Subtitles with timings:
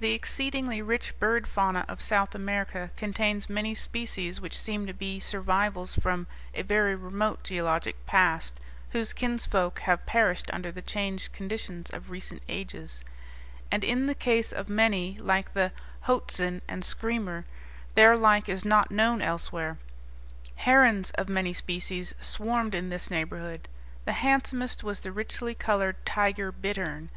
[0.00, 5.18] The exceedingly rich bird fauna of South America contains many species which seem to be
[5.18, 11.88] survivals from a very remote geologic past, whose kinsfolk have perished under the changed conditions
[11.88, 13.02] of recent ages;
[13.70, 17.46] and in the case of many, like the hoatzin and screamer,
[17.94, 19.78] their like is not known elsewhere.
[20.56, 23.68] Herons of many species swarmed in this neighborhood.
[24.04, 27.08] The handsomest was the richly colored tiger bittern.